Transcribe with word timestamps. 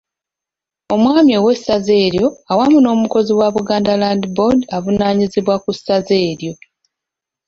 Omwami 0.93 1.31
ow'Essaza 1.39 1.93
eryo 2.05 2.27
awamu 2.51 2.77
n'omukozi 2.81 3.31
wa 3.39 3.47
Buganda 3.55 3.93
Land 4.01 4.23
Board 4.35 4.59
avunaanyizibwa 4.77 5.55
ku 5.63 5.69
Ssaza 5.77 6.15
eryo. 6.29 6.53